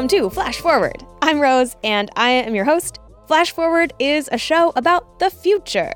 [0.00, 1.04] Welcome to Flash Forward.
[1.20, 3.00] I'm Rose, and I am your host.
[3.26, 5.92] Flash Forward is a show about the future.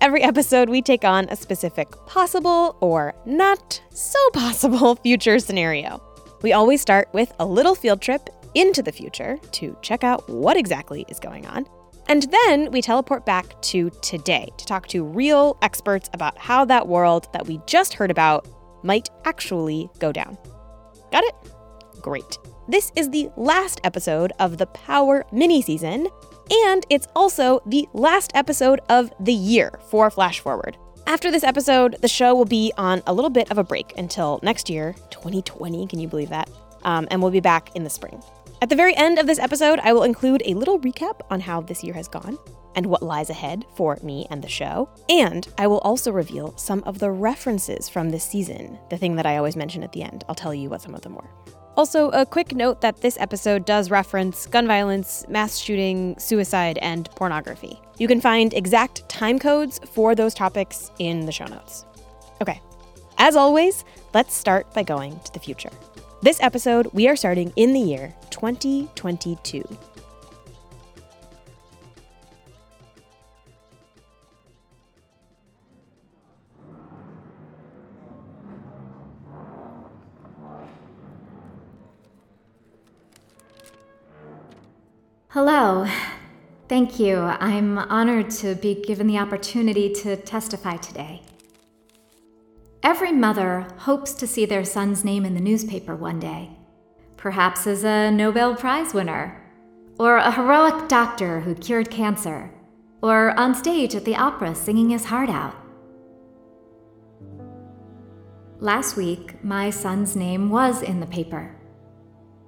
[0.00, 6.00] Every episode, we take on a specific possible or not so possible future scenario.
[6.42, 10.56] We always start with a little field trip into the future to check out what
[10.56, 11.66] exactly is going on.
[12.06, 16.86] And then we teleport back to today to talk to real experts about how that
[16.86, 18.46] world that we just heard about
[18.84, 20.38] might actually go down.
[21.10, 21.34] Got it?
[22.00, 22.38] Great.
[22.70, 26.06] This is the last episode of the Power mini season,
[26.66, 30.76] and it's also the last episode of the year for Flash Forward.
[31.06, 34.38] After this episode, the show will be on a little bit of a break until
[34.42, 35.86] next year, 2020.
[35.86, 36.50] Can you believe that?
[36.82, 38.22] Um, and we'll be back in the spring.
[38.60, 41.62] At the very end of this episode, I will include a little recap on how
[41.62, 42.36] this year has gone
[42.74, 44.90] and what lies ahead for me and the show.
[45.08, 49.24] And I will also reveal some of the references from this season, the thing that
[49.24, 50.24] I always mention at the end.
[50.28, 51.30] I'll tell you what some of them were.
[51.78, 57.08] Also, a quick note that this episode does reference gun violence, mass shooting, suicide, and
[57.12, 57.80] pornography.
[57.98, 61.84] You can find exact time codes for those topics in the show notes.
[62.42, 62.60] Okay,
[63.18, 65.70] as always, let's start by going to the future.
[66.20, 69.62] This episode, we are starting in the year 2022.
[85.40, 85.86] Hello.
[86.68, 87.18] Thank you.
[87.18, 91.22] I'm honored to be given the opportunity to testify today.
[92.82, 96.50] Every mother hopes to see their son's name in the newspaper one day,
[97.16, 99.40] perhaps as a Nobel Prize winner,
[99.96, 102.50] or a heroic doctor who cured cancer,
[103.00, 105.54] or on stage at the opera singing his heart out.
[108.58, 111.54] Last week, my son's name was in the paper.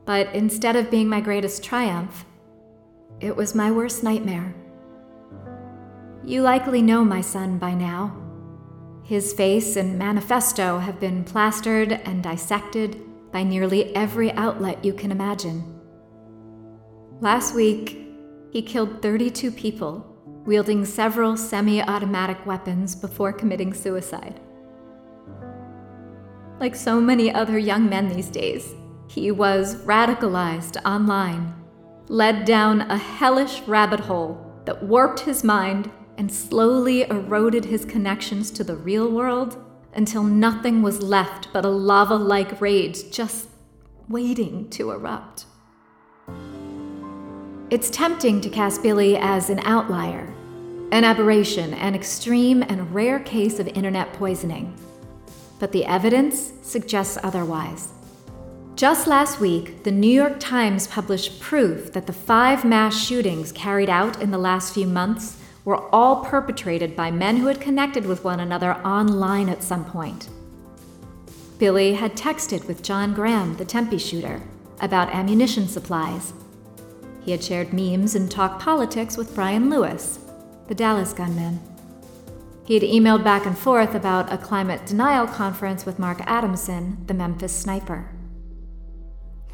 [0.07, 2.25] But instead of being my greatest triumph,
[3.21, 4.55] it was my worst nightmare.
[6.25, 8.17] You likely know my son by now.
[9.05, 15.13] His face and manifesto have been plastered and dissected by nearly every outlet you can
[15.13, 15.81] imagine.
[17.21, 17.99] Last week,
[18.51, 20.07] he killed 32 people,
[20.47, 24.41] wielding several semi automatic weapons before committing suicide.
[26.59, 28.75] Like so many other young men these days,
[29.09, 31.60] he was radicalized online
[32.11, 35.89] led down a hellish rabbit hole that warped his mind
[36.19, 39.57] and slowly eroded his connections to the real world
[39.95, 43.49] until nothing was left but a lava like rage just
[44.09, 45.47] waiting to erupt.
[47.71, 50.35] It's tempting to cast Billy as an outlier,
[50.91, 54.75] an aberration, an extreme and rare case of internet poisoning.
[55.61, 57.93] But the evidence suggests otherwise.
[58.77, 63.91] Just last week, the New York Times published proof that the five mass shootings carried
[63.91, 68.25] out in the last few months were all perpetrated by men who had connected with
[68.25, 70.29] one another online at some point.
[71.59, 74.41] Billy had texted with John Graham, the Tempe shooter,
[74.81, 76.33] about ammunition supplies.
[77.23, 80.21] He had shared memes and talked politics with Brian Lewis,
[80.69, 81.61] the Dallas gunman.
[82.65, 87.15] He had emailed back and forth about a climate denial conference with Mark Adamson, the
[87.15, 88.09] Memphis sniper.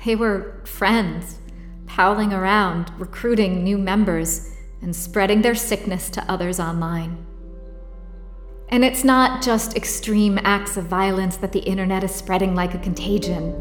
[0.06, 1.40] They were friends,
[1.86, 7.26] prowling around, recruiting new members, and spreading their sickness to others online.
[8.68, 12.78] And it's not just extreme acts of violence that the internet is spreading like a
[12.78, 13.52] contagion.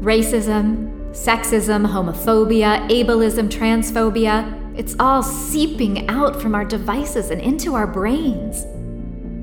[0.00, 7.88] Racism, sexism, homophobia, ableism, transphobia, it's all seeping out from our devices and into our
[7.88, 8.66] brains.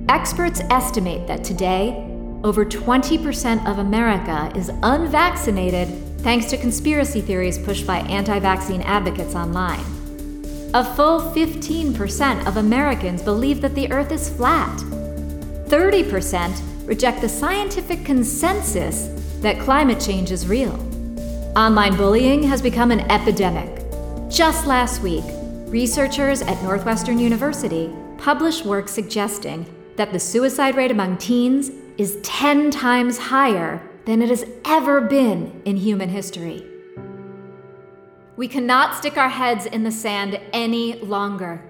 [0.07, 2.01] Experts estimate that today,
[2.45, 9.35] over 20% of America is unvaccinated thanks to conspiracy theories pushed by anti vaccine advocates
[9.35, 9.83] online.
[10.73, 14.77] A full 15% of Americans believe that the Earth is flat.
[15.69, 19.07] 30% reject the scientific consensus
[19.41, 20.75] that climate change is real.
[21.55, 23.83] Online bullying has become an epidemic.
[24.29, 25.23] Just last week,
[25.67, 32.69] researchers at Northwestern University published work suggesting that the suicide rate among teens is 10
[32.69, 36.65] times higher than it has ever been in human history.
[38.37, 41.61] We cannot stick our heads in the sand any longer.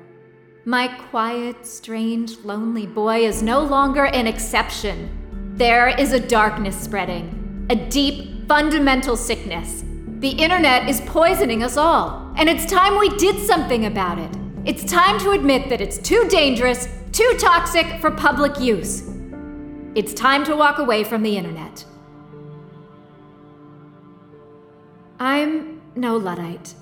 [0.63, 5.53] My quiet, strange, lonely boy is no longer an exception.
[5.57, 9.83] There is a darkness spreading, a deep, fundamental sickness.
[10.19, 14.33] The internet is poisoning us all, and it's time we did something about it.
[14.63, 19.09] It's time to admit that it's too dangerous, too toxic for public use.
[19.93, 21.83] It's time to walk away from the internet.
[25.19, 26.75] I'm no Luddite.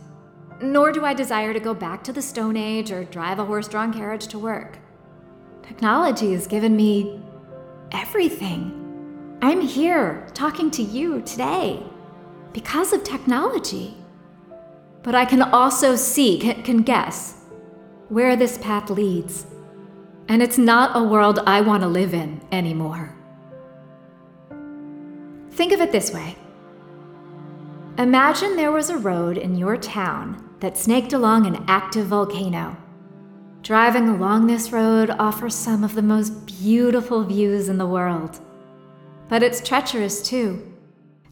[0.62, 3.68] Nor do I desire to go back to the Stone Age or drive a horse
[3.68, 4.78] drawn carriage to work.
[5.64, 7.20] Technology has given me
[7.92, 9.38] everything.
[9.42, 11.82] I'm here talking to you today
[12.54, 13.98] because of technology.
[15.02, 17.42] But I can also see, can, can guess,
[18.10, 19.48] where this path leads.
[20.28, 23.16] And it's not a world I want to live in anymore.
[25.52, 26.36] Think of it this way
[27.98, 32.78] Imagine there was a road in your town that snaked along an active volcano.
[33.64, 38.40] Driving along this road offers some of the most beautiful views in the world.
[39.30, 40.78] But it's treacherous too,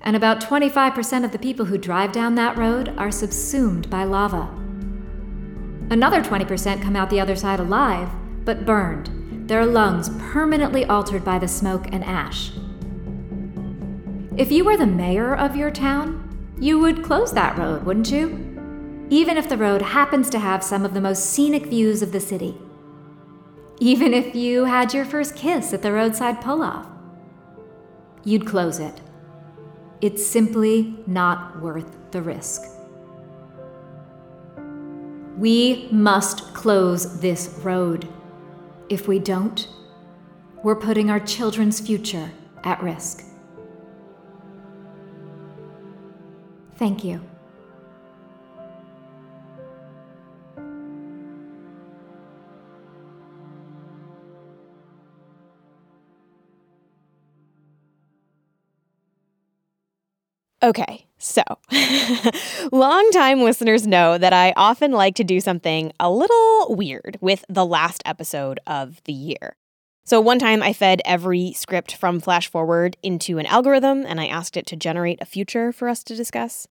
[0.02, 4.50] and about 25% of the people who drive down that road are subsumed by lava.
[5.92, 8.10] Another 20% come out the other side alive,
[8.44, 12.54] but burned, their lungs permanently altered by the smoke and ash.
[14.36, 16.24] If you were the mayor of your town,
[16.60, 19.08] you would close that road, wouldn't you?
[19.10, 22.20] Even if the road happens to have some of the most scenic views of the
[22.20, 22.58] city.
[23.80, 26.88] Even if you had your first kiss at the roadside pull off.
[28.24, 29.02] You'd close it.
[30.02, 32.64] It's simply not worth the risk.
[35.38, 38.08] We must close this road.
[38.88, 39.68] If we don't,
[40.64, 42.32] we're putting our children's future
[42.64, 43.24] at risk.
[46.78, 47.22] Thank you.
[60.64, 61.44] Okay, so
[62.72, 67.66] longtime listeners know that I often like to do something a little weird with the
[67.66, 69.56] last episode of the year.
[70.08, 74.28] So, one time I fed every script from Flash Forward into an algorithm and I
[74.28, 76.68] asked it to generate a future for us to discuss.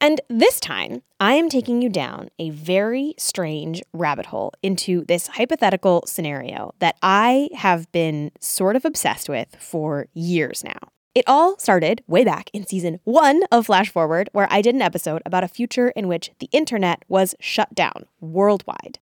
[0.00, 5.26] And this time, I am taking you down a very strange rabbit hole into this
[5.26, 10.78] hypothetical scenario that I have been sort of obsessed with for years now.
[11.14, 14.82] It all started way back in season one of Flash Forward, where I did an
[14.82, 18.98] episode about a future in which the internet was shut down worldwide.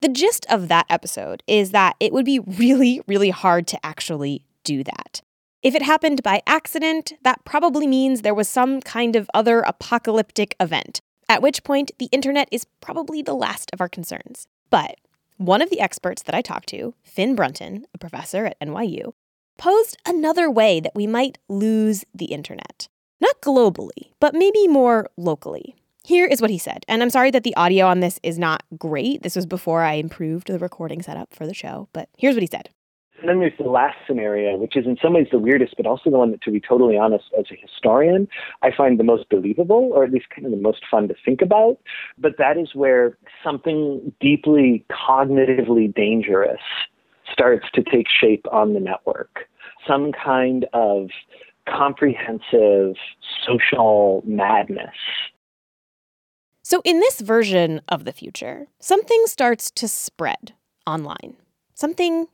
[0.00, 4.44] The gist of that episode is that it would be really, really hard to actually
[4.62, 5.22] do that.
[5.60, 10.54] If it happened by accident, that probably means there was some kind of other apocalyptic
[10.60, 14.46] event, at which point the internet is probably the last of our concerns.
[14.70, 14.98] But
[15.36, 19.14] one of the experts that I talked to, Finn Brunton, a professor at NYU,
[19.56, 22.88] posed another way that we might lose the internet.
[23.20, 25.74] Not globally, but maybe more locally.
[26.08, 28.62] Here is what he said, and I'm sorry that the audio on this is not
[28.78, 29.22] great.
[29.22, 32.46] This was before I improved the recording setup for the show, but here's what he
[32.46, 32.70] said.
[33.20, 36.08] And then there's the last scenario, which is in some ways the weirdest, but also
[36.08, 38.26] the one that, to be totally honest, as a historian,
[38.62, 41.42] I find the most believable, or at least kind of the most fun to think
[41.42, 41.76] about.
[42.16, 46.62] But that is where something deeply cognitively dangerous
[47.30, 49.40] starts to take shape on the network.
[49.86, 51.10] Some kind of
[51.68, 52.94] comprehensive
[53.46, 54.96] social madness.
[56.70, 60.52] So, in this version of the future, something starts to spread
[60.86, 61.38] online.
[61.72, 62.26] Something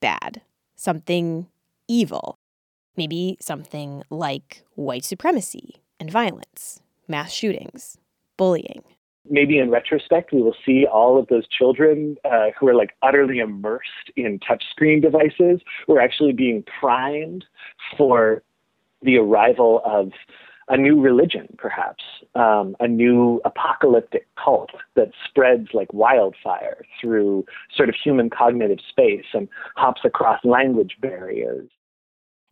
[0.00, 0.40] bad,
[0.74, 1.48] something
[1.88, 2.38] evil.
[2.96, 7.98] Maybe something like white supremacy and violence, mass shootings,
[8.38, 8.82] bullying
[9.30, 13.38] maybe in retrospect, we will see all of those children uh, who are like utterly
[13.38, 17.44] immersed in touchscreen devices who are actually being primed
[17.96, 18.42] for
[19.02, 20.10] the arrival of
[20.68, 22.02] a new religion, perhaps,
[22.34, 27.44] um, a new apocalyptic cult that spreads like wildfire through
[27.76, 31.68] sort of human cognitive space and hops across language barriers.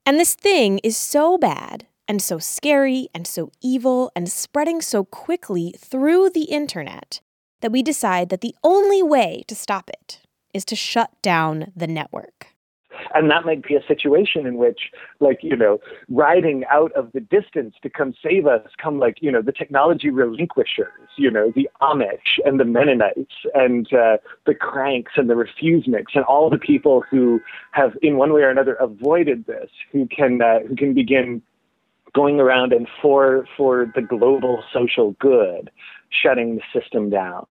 [0.05, 5.05] And this thing is so bad and so scary and so evil and spreading so
[5.05, 7.21] quickly through the internet
[7.61, 10.21] that we decide that the only way to stop it
[10.53, 12.50] is to shut down the network.
[13.15, 14.91] And that might be a situation in which,
[15.21, 19.31] like, you know, riding out of the distance to come save us come, like, you
[19.31, 25.13] know, the technology relinquishers, you know, the Amish and the Mennonites and uh, the cranks
[25.17, 27.41] and the refuseniks and all the people who
[27.73, 31.43] have, in one way or another, avoided this, who can, uh, who can begin
[32.13, 35.71] going around and for for the global social good,
[36.11, 37.47] shutting the system down.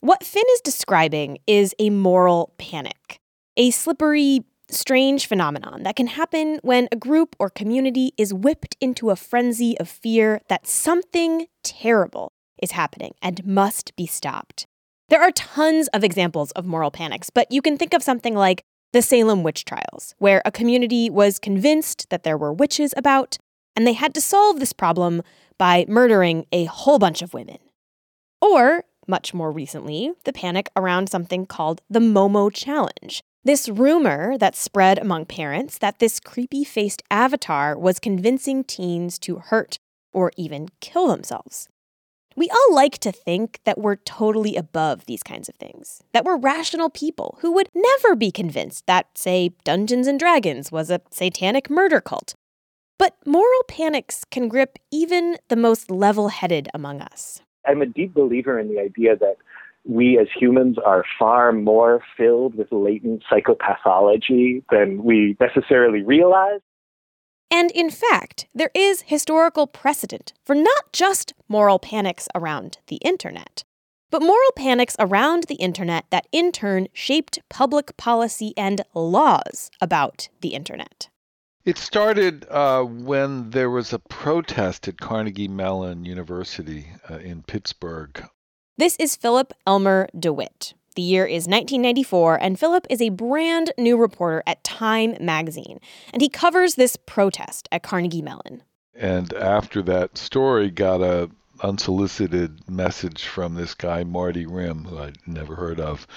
[0.00, 3.20] What Finn is describing is a moral panic,
[3.56, 9.10] a slippery, strange phenomenon that can happen when a group or community is whipped into
[9.10, 14.66] a frenzy of fear that something terrible is happening and must be stopped.
[15.08, 18.64] There are tons of examples of moral panics, but you can think of something like
[18.92, 23.36] the Salem witch trials, where a community was convinced that there were witches about,
[23.76, 25.22] and they had to solve this problem
[25.58, 27.58] by murdering a whole bunch of women.
[28.40, 33.22] Or, much more recently, the panic around something called the Momo Challenge.
[33.46, 39.36] This rumor that spread among parents that this creepy faced avatar was convincing teens to
[39.36, 39.78] hurt
[40.14, 41.68] or even kill themselves.
[42.36, 46.38] We all like to think that we're totally above these kinds of things, that we're
[46.38, 51.68] rational people who would never be convinced that, say, Dungeons and Dragons was a satanic
[51.68, 52.32] murder cult.
[52.98, 57.42] But moral panics can grip even the most level headed among us.
[57.66, 59.36] I'm a deep believer in the idea that
[59.84, 66.60] we as humans are far more filled with latent psychopathology than we necessarily realize.
[67.50, 73.62] And in fact, there is historical precedent for not just moral panics around the internet,
[74.10, 80.28] but moral panics around the internet that in turn shaped public policy and laws about
[80.40, 81.08] the internet.
[81.64, 88.22] It started uh, when there was a protest at Carnegie Mellon University uh, in Pittsburgh.
[88.76, 90.74] This is Philip Elmer DeWitt.
[90.96, 95.78] The year is 1994, and Philip is a brand new reporter at Time magazine,
[96.12, 98.64] and he covers this protest at Carnegie Mellon.
[98.92, 101.30] And after that story, got a
[101.62, 106.08] unsolicited message from this guy Marty Rimm, who I'd never heard of,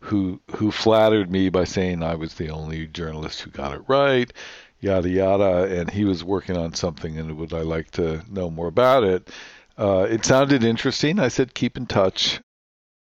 [0.00, 4.32] who who flattered me by saying I was the only journalist who got it right,
[4.80, 8.66] yada yada, and he was working on something, and would I like to know more
[8.66, 9.30] about it?
[9.78, 11.18] Uh, it sounded interesting.
[11.18, 12.40] I said, keep in touch.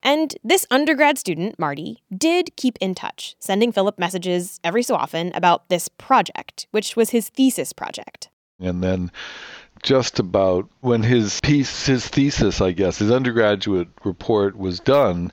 [0.02, 5.33] And this undergrad student, Marty, did keep in touch, sending Philip messages every so often
[5.35, 8.28] about this project, which was his thesis project.
[8.59, 9.12] And then
[9.83, 15.33] just about when his piece, his thesis, I guess, his undergraduate report was done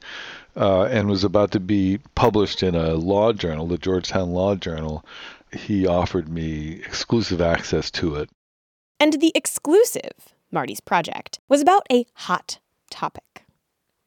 [0.55, 5.05] uh, and was about to be published in a law journal, the Georgetown Law Journal,
[5.51, 8.29] he offered me exclusive access to it.
[8.99, 13.45] And the exclusive, Marty's project, was about a hot topic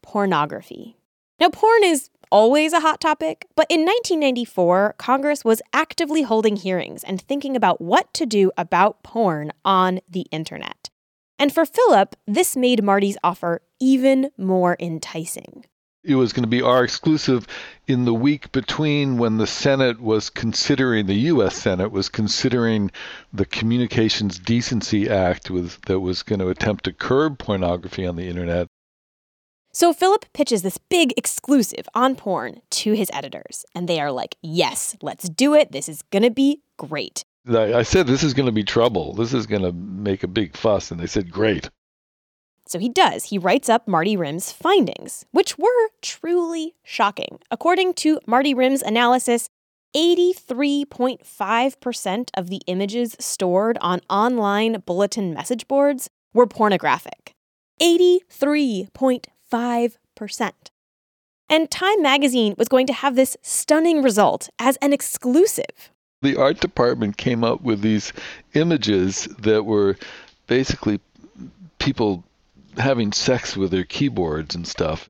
[0.03, 0.97] pornography.
[1.41, 7.05] Now, porn is always a hot topic, but in 1994, Congress was actively holding hearings
[7.05, 10.91] and thinking about what to do about porn on the internet.
[11.39, 15.65] And for Philip, this made Marty's offer even more enticing.
[16.05, 17.47] It was going to be our exclusive
[17.87, 21.57] in the week between when the Senate was considering, the U.S.
[21.57, 22.91] Senate was considering
[23.33, 28.27] the Communications Decency Act was, that was going to attempt to curb pornography on the
[28.27, 28.67] internet.
[29.73, 34.37] So Philip pitches this big exclusive on porn to his editors, and they are like,
[34.43, 35.73] yes, let's do it.
[35.73, 37.25] This is going to be great.
[37.49, 39.15] I said, this is going to be trouble.
[39.15, 40.91] This is going to make a big fuss.
[40.91, 41.71] And they said, great.
[42.73, 43.25] So he does.
[43.25, 47.39] He writes up Marty Rimm's findings, which were truly shocking.
[47.51, 49.49] According to Marty Rimm's analysis,
[49.95, 57.35] 83.5% of the images stored on online bulletin message boards were pornographic.
[57.81, 60.53] 83.5 5%.
[61.49, 65.91] And Time magazine was going to have this stunning result as an exclusive.
[66.23, 68.13] The art department came up with these
[68.55, 69.97] images that were
[70.47, 71.01] basically
[71.79, 72.25] people
[72.77, 75.09] having sex with their keyboards and stuff.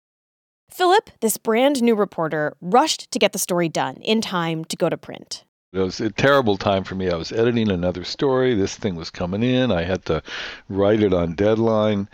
[0.71, 4.89] Philip, this brand new reporter, rushed to get the story done in time to go
[4.89, 5.45] to print.
[5.73, 7.11] It was a terrible time for me.
[7.11, 8.55] I was editing another story.
[8.55, 9.71] This thing was coming in.
[9.71, 10.23] I had to
[10.69, 12.09] write it on deadline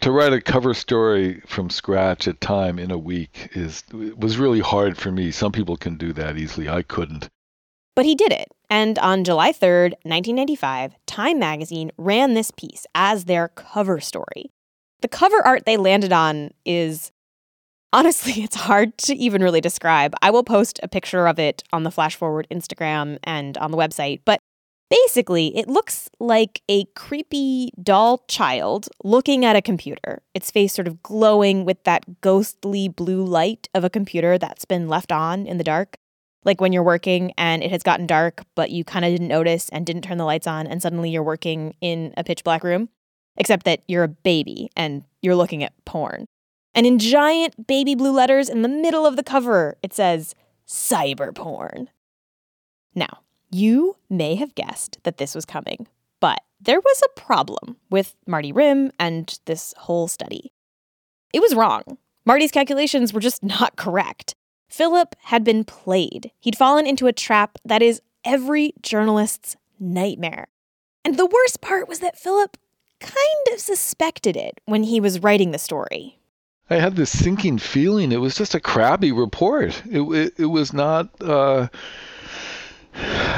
[0.00, 4.60] to write a cover story from scratch at time in a week is was really
[4.60, 5.30] hard for me.
[5.30, 6.68] Some people can do that easily.
[6.68, 7.28] I couldn't.
[7.94, 8.48] But he did it.
[8.68, 14.50] And on July 3rd, 1995, Time magazine ran this piece as their cover story.
[15.02, 17.12] The cover art they landed on is
[17.92, 20.14] honestly, it's hard to even really describe.
[20.22, 23.78] I will post a picture of it on the Flash Forward Instagram and on the
[23.78, 24.40] website, but
[24.88, 30.86] Basically, it looks like a creepy doll child looking at a computer, its face sort
[30.86, 35.58] of glowing with that ghostly blue light of a computer that's been left on in
[35.58, 35.96] the dark.
[36.44, 39.68] Like when you're working and it has gotten dark, but you kind of didn't notice
[39.70, 42.88] and didn't turn the lights on, and suddenly you're working in a pitch black room,
[43.36, 46.26] except that you're a baby and you're looking at porn.
[46.74, 50.34] And in giant baby blue letters in the middle of the cover, it says
[50.66, 51.88] cyber porn.
[52.94, 55.86] Now, you may have guessed that this was coming,
[56.20, 60.52] but there was a problem with Marty Rimm and this whole study.
[61.32, 61.82] It was wrong.
[62.24, 64.34] Marty's calculations were just not correct.
[64.68, 66.32] Philip had been played.
[66.40, 70.48] He'd fallen into a trap that is every journalist's nightmare.
[71.04, 72.56] And the worst part was that Philip
[73.00, 76.18] kind of suspected it when he was writing the story.
[76.68, 79.82] I had this sinking feeling it was just a crabby report.
[79.90, 81.10] It, it, it was not.
[81.22, 81.68] Uh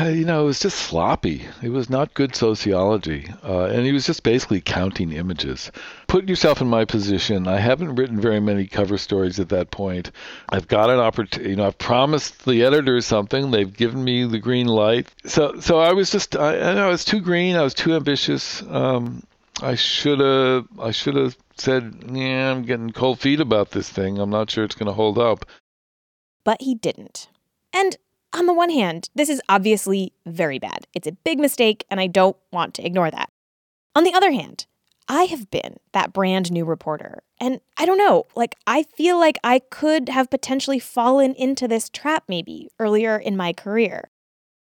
[0.04, 1.44] you know, it was just sloppy.
[1.62, 3.28] It was not good sociology.
[3.42, 5.72] Uh, and he was just basically counting images.
[6.06, 7.48] Put yourself in my position.
[7.48, 10.12] I haven't written very many cover stories at that point.
[10.50, 13.50] I've got an opportunity, you know, I've promised the editor something.
[13.50, 15.08] They've given me the green light.
[15.24, 17.56] So, so I was just, I, know, I was too green.
[17.56, 18.62] I was too ambitious.
[18.62, 19.24] Um,
[19.60, 24.18] I should have, I should have said, yeah, I'm getting cold feet about this thing.
[24.18, 25.44] I'm not sure it's going to hold up.
[26.44, 27.28] But he didn't.
[27.72, 27.96] And
[28.32, 30.86] on the one hand, this is obviously very bad.
[30.94, 33.30] It's a big mistake, and I don't want to ignore that.
[33.94, 34.66] On the other hand,
[35.08, 37.22] I have been that brand new reporter.
[37.40, 41.88] And I don't know, like, I feel like I could have potentially fallen into this
[41.88, 44.10] trap maybe earlier in my career.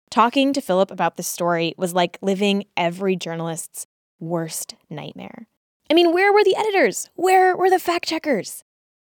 [0.09, 3.85] Talking to Philip about this story was like living every journalist's
[4.21, 5.47] worst nightmare.
[5.89, 7.09] I mean, where were the editors?
[7.15, 8.63] Where were the fact checkers?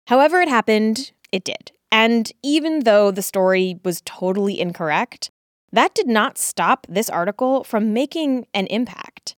[0.09, 1.71] However, it happened, it did.
[1.93, 5.31] And even though the story was totally incorrect,
[5.71, 9.37] that did not stop this article from making an impact.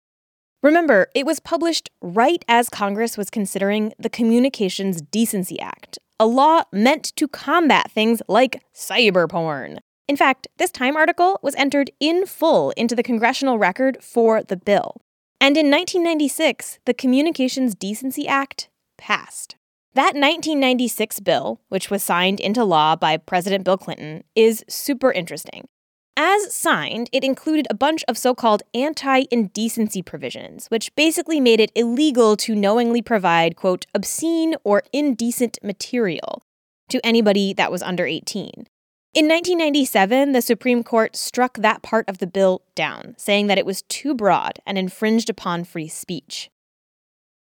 [0.62, 6.62] Remember, it was published right as Congress was considering the Communications Decency Act, a law
[6.72, 9.80] meant to combat things like cyber porn.
[10.08, 14.56] In fact, this Time article was entered in full into the congressional record for the
[14.56, 15.02] bill.
[15.40, 19.56] And in 1996, the Communications Decency Act passed.
[19.94, 25.68] That 1996 bill, which was signed into law by President Bill Clinton, is super interesting.
[26.18, 31.60] As signed, it included a bunch of so called anti indecency provisions, which basically made
[31.60, 36.42] it illegal to knowingly provide, quote, obscene or indecent material
[36.88, 38.66] to anybody that was under 18.
[39.16, 43.64] In 1997, the Supreme Court struck that part of the bill down, saying that it
[43.64, 46.50] was too broad and infringed upon free speech.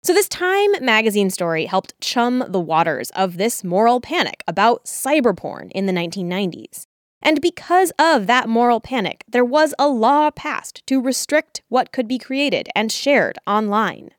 [0.02, 5.38] So, this Time magazine story helped chum the waters of this moral panic about cyber
[5.38, 6.88] porn in the 1990s.
[7.22, 12.08] And because of that moral panic, there was a law passed to restrict what could
[12.08, 14.10] be created and shared online.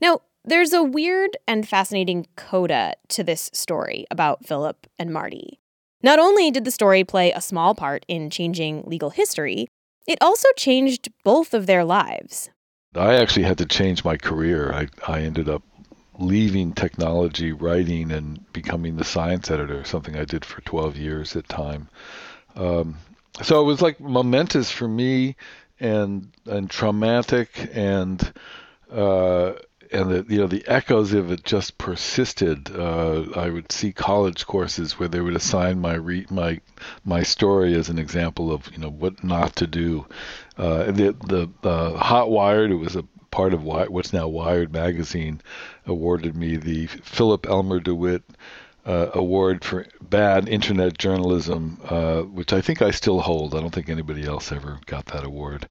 [0.00, 5.60] Now, there's a weird and fascinating coda to this story about Philip and Marty.
[6.02, 9.68] Not only did the story play a small part in changing legal history,
[10.06, 12.50] it also changed both of their lives.
[12.94, 14.72] I actually had to change my career.
[14.72, 15.62] I, I ended up
[16.18, 21.48] leaving technology writing and becoming the science editor, something I did for 12 years at
[21.48, 21.88] Time.
[22.54, 22.96] Um,
[23.40, 25.36] so it was like momentous for me
[25.80, 28.32] and and traumatic and
[28.90, 29.52] uh,
[29.92, 32.74] and the you know the echoes of it just persisted.
[32.74, 36.60] Uh, I would see college courses where they would assign my re- my
[37.04, 40.06] my story as an example of you know what not to do,
[40.56, 45.40] uh, the the uh, Hot Wired, it was a part of what's now Wired magazine,
[45.86, 48.22] awarded me the Philip Elmer DeWitt
[48.84, 53.54] uh, Award for bad internet journalism, uh, which I think I still hold.
[53.54, 55.68] I don't think anybody else ever got that award.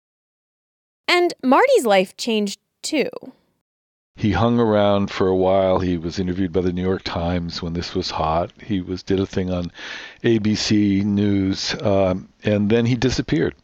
[1.08, 3.10] And Marty's life changed too.
[4.16, 5.80] He hung around for a while.
[5.80, 8.52] He was interviewed by the New York Times when this was hot.
[8.62, 9.72] He was did a thing on
[10.24, 13.56] ABC News, um, and then he disappeared.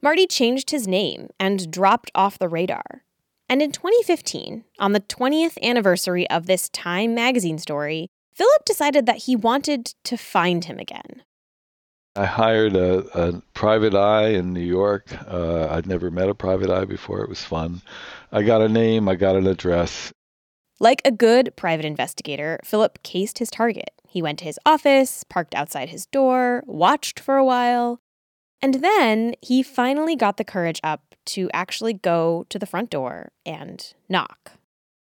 [0.00, 3.04] Marty changed his name and dropped off the radar.
[3.48, 9.24] And in 2015, on the 20th anniversary of this Time magazine story, Philip decided that
[9.24, 11.22] he wanted to find him again.
[12.16, 15.06] I hired a, a private eye in New York.
[15.28, 17.20] Uh, I'd never met a private eye before.
[17.20, 17.82] It was fun.
[18.32, 20.12] I got a name, I got an address.
[20.80, 23.90] Like a good private investigator, Philip cased his target.
[24.08, 28.00] He went to his office, parked outside his door, watched for a while,
[28.62, 33.32] and then he finally got the courage up to actually go to the front door
[33.44, 34.52] and knock.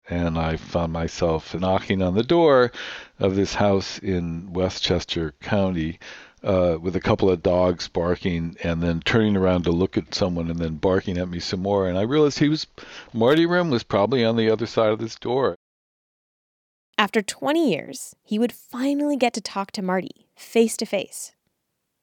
[0.09, 2.71] And I found myself knocking on the door
[3.19, 5.99] of this house in Westchester County
[6.43, 10.49] uh, with a couple of dogs barking and then turning around to look at someone
[10.49, 11.87] and then barking at me some more.
[11.87, 12.67] And I realized he was,
[13.13, 15.55] Marty Rimm was probably on the other side of this door.
[16.97, 21.33] After 20 years, he would finally get to talk to Marty face to face.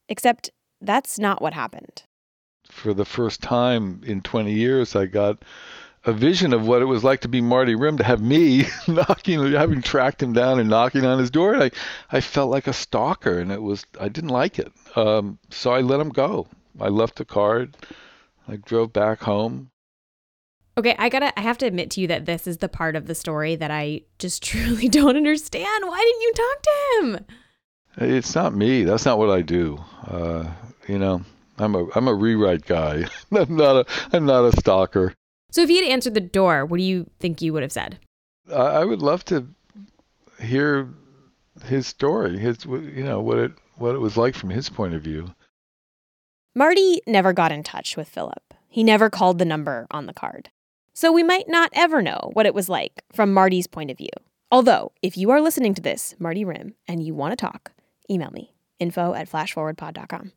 [0.08, 0.50] Except
[0.80, 2.02] that's not what happened.
[2.68, 5.44] For the first time in 20 years, I got
[6.04, 9.52] a vision of what it was like to be Marty Rimm, to have me knocking,
[9.52, 11.54] having tracked him down and knocking on his door.
[11.54, 11.70] And I,
[12.10, 14.72] I felt like a stalker, and it was, I didn't like it.
[14.96, 16.46] Um, so I let him go.
[16.80, 17.76] I left a card.
[18.48, 19.70] I drove back home.
[20.78, 23.06] Okay, I gotta, I have to admit to you that this is the part of
[23.06, 25.86] the story that I just truly don't understand.
[25.86, 27.26] Why didn't you talk to him?
[27.96, 28.84] It's not me.
[28.84, 29.78] That's not what I do.
[30.06, 30.50] Uh,
[30.88, 31.22] you know,
[31.58, 33.04] I'm a I'm a rewrite guy.
[33.32, 35.12] I'm not a I'm not a stalker.
[35.50, 37.98] So if he had answered the door, what do you think you would have said?
[38.50, 39.46] I, I would love to
[40.40, 40.88] hear
[41.64, 42.38] his story.
[42.38, 45.34] His you know what it what it was like from his point of view.
[46.54, 48.54] Marty never got in touch with Philip.
[48.68, 50.50] He never called the number on the card.
[50.92, 54.10] So we might not ever know what it was like from Marty's point of view.
[54.52, 57.72] Although, if you are listening to this, Marty Rimm, and you want to talk,
[58.10, 60.32] email me info at flashforwardpod.com.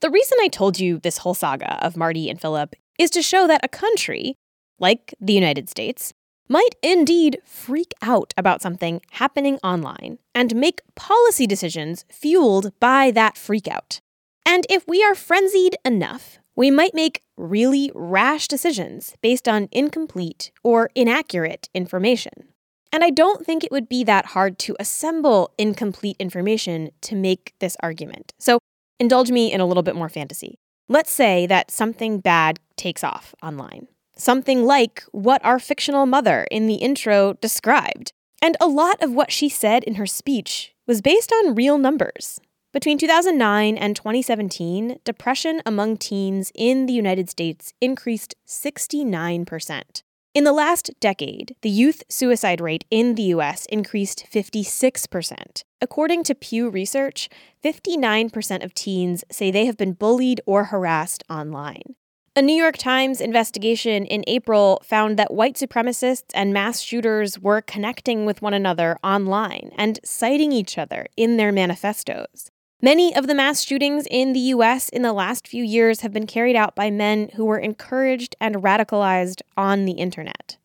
[0.00, 3.46] The reason I told you this whole saga of Marty and Philip is to show
[3.46, 4.36] that a country,
[4.78, 6.12] like the United States,
[6.48, 13.34] might indeed freak out about something happening online and make policy decisions fueled by that
[13.36, 14.00] freakout.
[14.46, 20.52] And if we are frenzied enough, we might make really rash decisions based on incomplete
[20.62, 22.48] or inaccurate information.
[22.92, 27.54] And I don't think it would be that hard to assemble incomplete information to make
[27.58, 28.32] this argument.
[28.38, 28.58] So
[29.00, 30.58] indulge me in a little bit more fantasy.
[30.88, 33.88] Let's say that something bad takes off online.
[34.16, 38.12] Something like what our fictional mother in the intro described.
[38.40, 42.40] And a lot of what she said in her speech was based on real numbers.
[42.72, 50.02] Between 2009 and 2017, depression among teens in the United States increased 69%.
[50.34, 55.62] In the last decade, the youth suicide rate in the US increased 56%.
[55.80, 57.28] According to Pew Research,
[57.64, 61.94] 59% of teens say they have been bullied or harassed online.
[62.36, 67.60] A New York Times investigation in April found that white supremacists and mass shooters were
[67.60, 72.50] connecting with one another online and citing each other in their manifestos.
[72.82, 76.26] Many of the mass shootings in the US in the last few years have been
[76.26, 80.56] carried out by men who were encouraged and radicalized on the internet.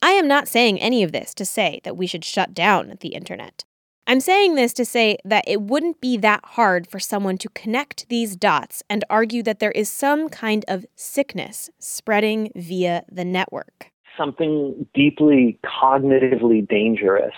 [0.00, 3.08] I am not saying any of this to say that we should shut down the
[3.08, 3.64] internet.
[4.08, 8.08] I'm saying this to say that it wouldn't be that hard for someone to connect
[8.08, 13.92] these dots and argue that there is some kind of sickness spreading via the network.
[14.16, 17.34] Something deeply cognitively dangerous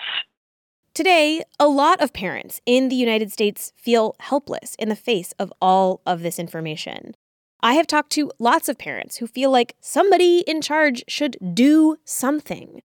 [0.93, 5.53] Today, a lot of parents in the United States feel helpless in the face of
[5.61, 7.15] all of this information.
[7.61, 11.95] I have talked to lots of parents who feel like somebody in charge should do
[12.03, 12.81] something.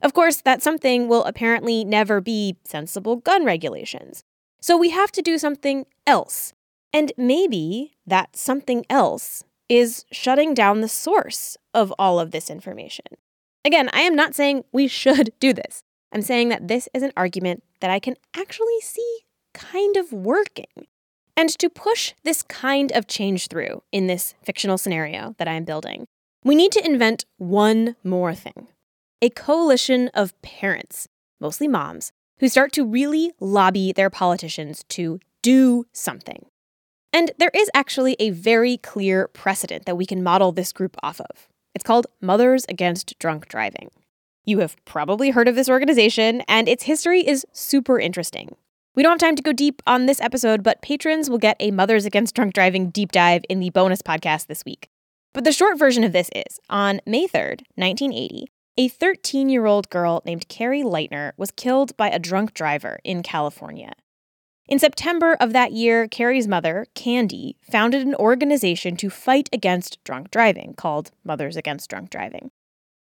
[0.00, 4.22] Of course, that something will apparently never be sensible gun regulations.
[4.60, 6.52] So we have to do something else.
[6.92, 13.04] And maybe that something else is shutting down the source of all of this information.
[13.64, 15.82] Again, I am not saying we should do this.
[16.12, 19.20] I'm saying that this is an argument that I can actually see
[19.52, 20.86] kind of working.
[21.36, 26.06] And to push this kind of change through in this fictional scenario that I'm building,
[26.42, 28.68] we need to invent one more thing
[29.20, 31.08] a coalition of parents,
[31.40, 36.46] mostly moms, who start to really lobby their politicians to do something.
[37.12, 41.20] And there is actually a very clear precedent that we can model this group off
[41.20, 41.48] of.
[41.74, 43.90] It's called Mothers Against Drunk Driving.
[44.44, 48.56] You have probably heard of this organization, and its history is super interesting.
[48.94, 51.70] We don't have time to go deep on this episode, but patrons will get a
[51.70, 54.88] Mothers Against Drunk Driving deep dive in the bonus podcast this week.
[55.34, 58.46] But the short version of this is on May 3rd, 1980,
[58.78, 63.24] a 13 year old girl named Cari Lightner was killed by a drunk driver in
[63.24, 63.92] California.
[64.68, 70.30] In September of that year, Cari's mother, Candy, founded an organization to fight against drunk
[70.30, 72.50] driving called Mothers Against Drunk Driving.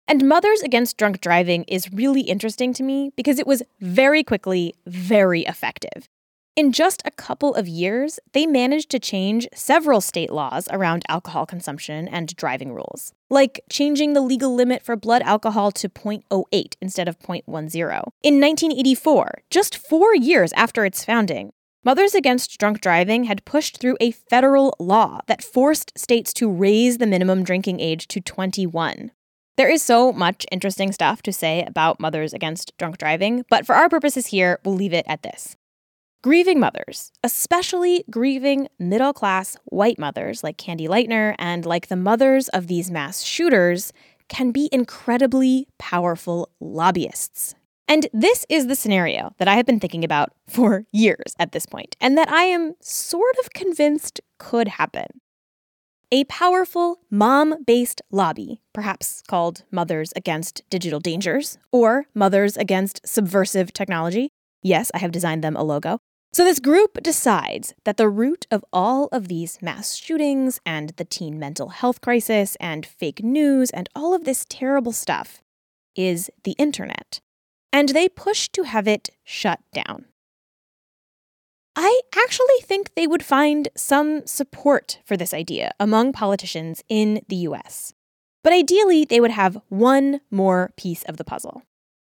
[0.07, 4.75] And Mothers Against Drunk Driving is really interesting to me because it was very quickly
[4.87, 6.09] very effective.
[6.59, 11.47] In just a couple of years, they managed to change several state laws around alcohol
[11.47, 17.07] consumption and driving rules, like changing the legal limit for blood alcohol to 0.08 instead
[17.07, 17.45] of 0.10.
[18.25, 21.53] In 1984, just four years after its founding,
[21.85, 26.99] Mothers Against Drunk Driving had pushed through a federal law that forced states to raise
[26.99, 29.13] the minimum drinking age to 21.
[29.57, 33.77] There is so much interesting stuff to say about mothers against drunk driving, but for
[33.77, 35.57] our purposes here, we'll leave it at this.
[36.21, 42.49] Grieving mothers, especially grieving middle class white mothers like Candy Lightner and like the mothers
[42.49, 43.93] of these mass shooters,
[44.29, 47.55] can be incredibly powerful lobbyists.
[47.87, 51.67] And this is the scenario that I have been thinking about for years at this
[51.67, 55.21] point, and that I am sort of convinced could happen
[56.11, 63.73] a powerful mom based lobby, perhaps called Mothers Against Digital Dangers or Mothers Against Subversive
[63.73, 64.31] Technology.
[64.63, 66.01] Yes, I have designed them a logo.
[66.39, 71.05] So, this group decides that the root of all of these mass shootings and the
[71.05, 75.43] teen mental health crisis and fake news and all of this terrible stuff
[75.97, 77.21] is the internet.
[77.73, 80.05] And they push to have it shut down.
[81.75, 87.49] I actually think they would find some support for this idea among politicians in the
[87.49, 87.95] US.
[88.45, 91.65] But ideally, they would have one more piece of the puzzle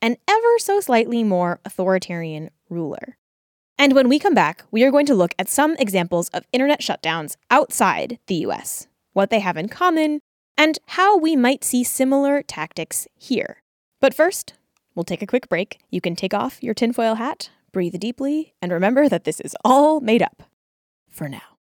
[0.02, 3.20] an ever so slightly more authoritarian ruler.
[3.78, 6.80] And when we come back, we are going to look at some examples of internet
[6.80, 10.22] shutdowns outside the US, what they have in common,
[10.58, 13.62] and how we might see similar tactics here.
[14.00, 14.54] But first,
[14.94, 15.80] we'll take a quick break.
[15.90, 20.00] You can take off your tinfoil hat, breathe deeply, and remember that this is all
[20.00, 20.44] made up
[21.10, 21.58] for now.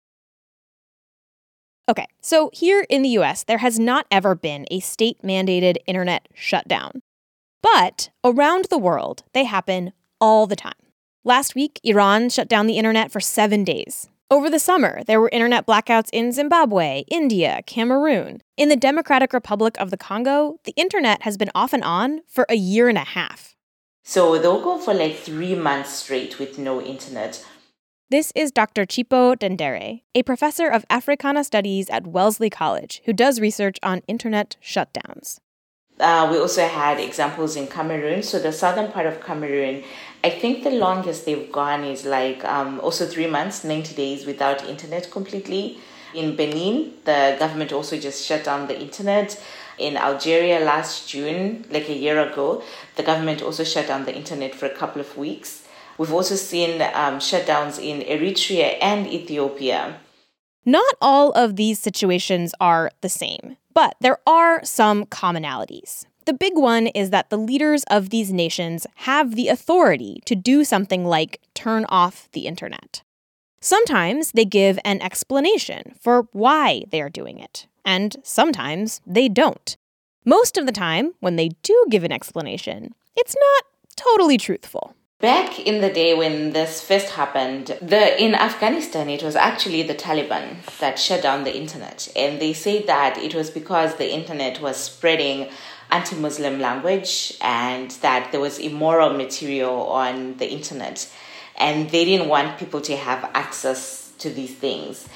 [1.89, 6.29] Okay, so here in the US, there has not ever been a state mandated internet
[6.35, 7.03] shutdown.
[7.63, 10.73] But around the world, they happen all the time.
[11.25, 14.09] Last week, Iran shut down the internet for seven days.
[14.31, 18.41] Over the summer, there were internet blackouts in Zimbabwe, India, Cameroon.
[18.57, 22.47] In the Democratic Republic of the Congo, the internet has been off and on for
[22.49, 23.55] a year and a half.
[24.03, 27.45] So they'll go for like three months straight with no internet.
[28.09, 28.87] This is Dr.
[28.87, 34.57] Chipo Dendere, a professor of Africana Studies at Wellesley College who does research on internet
[34.65, 35.39] shutdowns.
[36.01, 38.23] Uh, we also had examples in Cameroon.
[38.23, 39.85] So the southern part of Cameroon,
[40.25, 44.67] I think the longest they've gone is like um, also three months, 90 days without
[44.67, 45.79] internet completely.
[46.15, 49.41] In Benin, the government also just shut down the internet.
[49.79, 52.63] In Algeria last June, like a year ago,
[52.97, 55.67] the government also shut down the internet for a couple of weeks.
[55.99, 60.01] We've also seen um, shutdowns in Eritrea and Ethiopia.
[60.65, 63.57] Not all of these situations are the same.
[63.81, 66.05] But there are some commonalities.
[66.27, 70.65] The big one is that the leaders of these nations have the authority to do
[70.65, 73.03] something like turn off the internet.
[73.63, 79.79] Sometimes they give an explanation for why they are doing it, and sometimes they don't.
[80.27, 83.65] Most of the time, when they do give an explanation, it's not
[83.97, 84.95] totally truthful.
[85.21, 89.95] Back in the day when this first happened, the in Afghanistan it was actually the
[89.95, 94.63] Taliban that shut down the internet, and they say that it was because the internet
[94.63, 95.51] was spreading
[95.91, 101.07] anti-Muslim language and that there was immoral material on the internet,
[101.59, 105.07] and they didn't want people to have access to these things.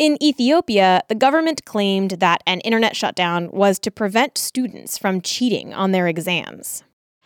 [0.00, 5.72] In Ethiopia, the government claimed that an internet shutdown was to prevent students from cheating
[5.72, 6.82] on their exams.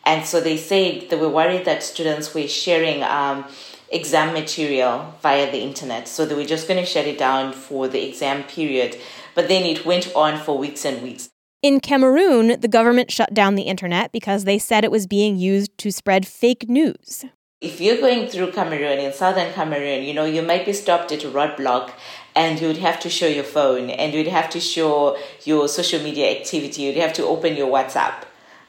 [0.07, 3.45] And so they said they were worried that students were sharing um,
[3.90, 6.07] exam material via the internet.
[6.07, 8.97] So they were just going to shut it down for the exam period.
[9.35, 11.29] But then it went on for weeks and weeks.
[11.61, 15.77] In Cameroon, the government shut down the internet because they said it was being used
[15.79, 17.25] to spread fake news.
[17.61, 21.25] If you're going through Cameroon, in southern Cameroon, you know, you might be stopped at
[21.25, 21.90] a roadblock
[22.37, 26.01] and you would have to show your phone and you'd have to show your social
[26.01, 26.83] media activity.
[26.83, 28.25] You'd have to open your WhatsApp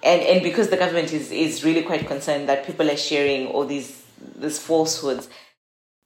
[0.07, 3.65] and and because the government is is really quite concerned that people are sharing all
[3.65, 4.03] these
[4.35, 5.29] these falsehoods.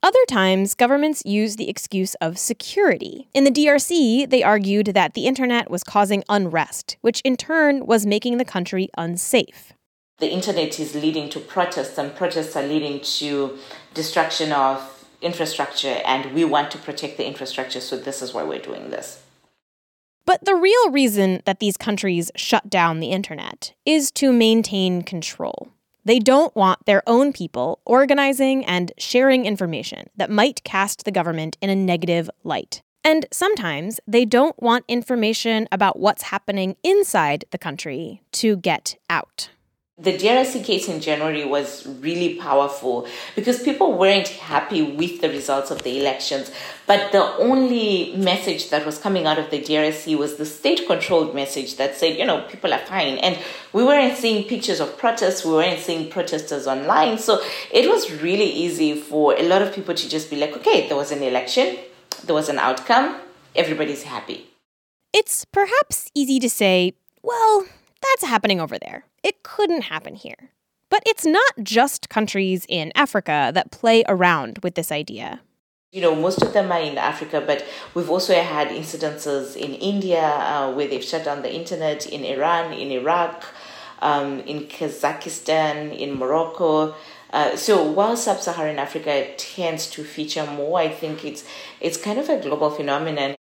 [0.03, 3.29] Other times, governments use the excuse of security.
[3.35, 8.03] In the DRC, they argued that the internet was causing unrest, which in turn was
[8.03, 9.73] making the country unsafe.
[10.17, 13.59] The internet is leading to protests, and protests are leading to
[13.93, 18.59] destruction of infrastructure, and we want to protect the infrastructure, so this is why we're
[18.59, 19.20] doing this.
[20.25, 25.69] But the real reason that these countries shut down the internet is to maintain control.
[26.03, 31.57] They don't want their own people organizing and sharing information that might cast the government
[31.61, 32.81] in a negative light.
[33.03, 39.49] And sometimes they don't want information about what's happening inside the country to get out
[40.01, 45.69] the DRC case in January was really powerful because people weren't happy with the results
[45.69, 46.51] of the elections.
[46.87, 51.35] But the only message that was coming out of the DRC was the state controlled
[51.35, 53.19] message that said, you know, people are fine.
[53.19, 53.37] And
[53.73, 57.19] we weren't seeing pictures of protests, we weren't seeing protesters online.
[57.19, 57.39] So
[57.71, 60.97] it was really easy for a lot of people to just be like, okay, there
[60.97, 61.77] was an election,
[62.25, 63.17] there was an outcome,
[63.55, 64.47] everybody's happy.
[65.13, 67.67] It's perhaps easy to say, well,
[68.01, 69.05] that's happening over there.
[69.23, 70.51] It couldn't happen here.
[70.89, 75.39] But it's not just countries in Africa that play around with this idea.
[75.93, 80.21] You know, most of them are in Africa, but we've also had incidences in India
[80.23, 83.45] uh, where they've shut down the internet, in Iran, in Iraq,
[84.01, 86.95] um, in Kazakhstan, in Morocco.
[87.31, 91.45] Uh, so while sub-Saharan Africa tends to feature more, I think it's
[91.79, 93.35] it's kind of a global phenomenon.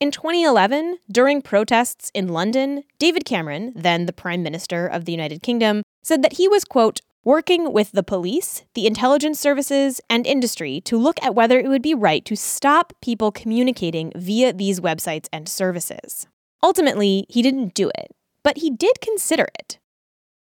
[0.00, 5.42] In 2011, during protests in London, David Cameron, then the Prime Minister of the United
[5.42, 10.80] Kingdom, said that he was, quote, working with the police, the intelligence services, and industry
[10.82, 15.26] to look at whether it would be right to stop people communicating via these websites
[15.32, 16.28] and services.
[16.62, 19.80] Ultimately, he didn't do it, but he did consider it.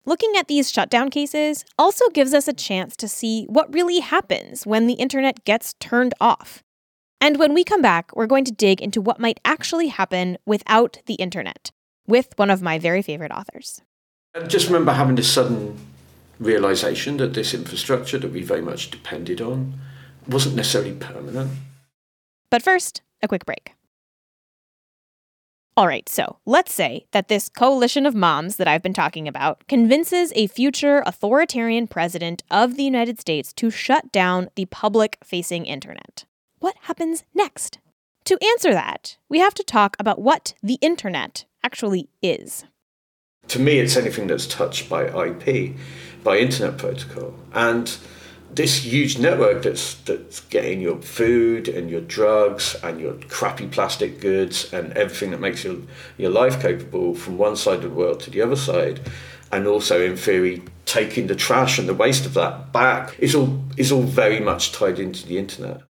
[0.05, 4.65] Looking at these shutdown cases also gives us a chance to see what really happens
[4.65, 6.63] when the internet gets turned off
[7.23, 10.99] and when we come back, we're going to dig into what might actually happen without
[11.07, 11.71] the internet
[12.09, 13.81] with one of my very favorite authors.
[14.35, 15.79] I just remember having this sudden
[16.41, 19.79] realization that this infrastructure that we very much depended on
[20.27, 21.53] wasn't necessarily permanent.
[22.51, 23.75] But first, a quick break.
[25.77, 29.67] All right, so let's say that this coalition of moms that I've been talking about
[29.69, 35.67] convinces a future authoritarian president of the United States to shut down the public facing
[35.67, 36.25] internet.
[36.62, 37.81] What happens next?
[38.25, 42.66] To answer that, we have to talk about what the internet actually is.
[43.48, 45.75] To me, it's anything that's touched by IP,
[46.22, 47.35] by internet protocol.
[47.53, 47.92] And
[48.48, 54.20] this huge network that's that's getting your food and your drugs and your crappy plastic
[54.20, 55.79] goods and everything that makes your
[56.16, 59.01] your life capable from one side of the world to the other side,
[59.51, 63.64] and also in theory taking the trash and the waste of that back is all
[63.77, 65.83] is all very much tied into the internet.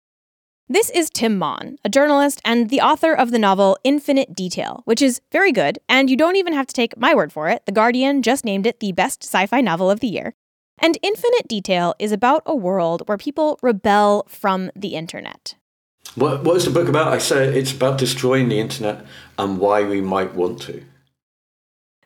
[0.71, 5.01] This is Tim Maughan, a journalist and the author of the novel Infinite Detail, which
[5.01, 7.65] is very good, and you don't even have to take my word for it.
[7.65, 10.33] The Guardian just named it the best sci fi novel of the year.
[10.77, 15.55] And Infinite Detail is about a world where people rebel from the internet.
[16.15, 17.09] What, what is the book about?
[17.09, 19.05] I say it's about destroying the internet
[19.37, 20.85] and why we might want to.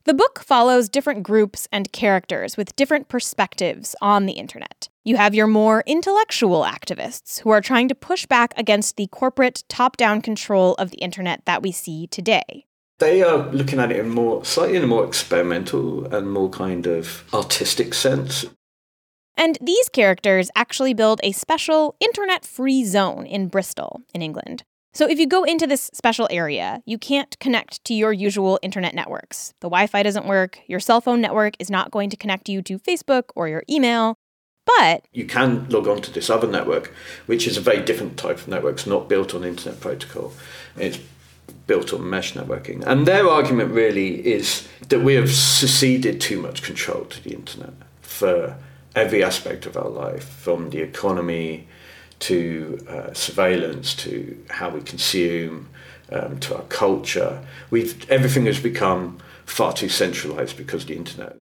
[0.05, 4.89] The book follows different groups and characters with different perspectives on the internet.
[5.07, 9.63] You have your more intellectual activists who are trying to push back against the corporate
[9.69, 12.65] top down control of the internet that we see today.
[12.97, 16.87] They are looking at it in more slightly in a more experimental and more kind
[16.87, 18.47] of artistic sense.
[19.37, 24.63] And these characters actually build a special internet free zone in Bristol, in England.
[24.95, 28.95] So if you go into this special area, you can't connect to your usual internet
[28.95, 29.53] networks.
[29.59, 32.63] The Wi Fi doesn't work, your cell phone network is not going to connect you
[32.63, 34.17] to Facebook or your email.
[34.65, 36.93] But you can log on to this other network,
[37.27, 38.75] which is a very different type of network.
[38.75, 40.33] It's not built on internet protocol.
[40.75, 40.99] It's
[41.67, 42.83] built on mesh networking.
[42.85, 47.73] And their argument really is that we have seceded too much control to the internet
[48.01, 48.57] for
[48.95, 51.67] every aspect of our life, from the economy
[52.17, 55.67] to uh, surveillance to how we consume
[56.11, 57.45] um, to our culture.
[57.69, 61.37] We've everything has become far too centralized because of the internet.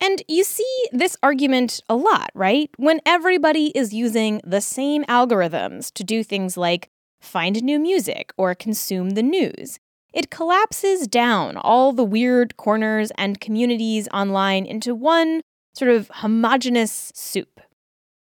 [0.00, 2.70] And you see this argument a lot, right?
[2.76, 8.54] When everybody is using the same algorithms to do things like find new music or
[8.54, 9.78] consume the news.
[10.12, 15.40] It collapses down all the weird corners and communities online into one
[15.74, 17.60] sort of homogenous soup.